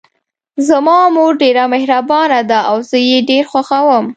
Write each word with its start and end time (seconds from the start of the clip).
زما 0.67 0.97
مور 1.15 1.31
ډیره 1.41 1.63
مهربانه 1.73 2.39
ده 2.49 2.59
او 2.69 2.77
زه 2.89 2.97
یې 3.09 3.19
ډېر 3.29 3.43
خوښوم 3.51 4.05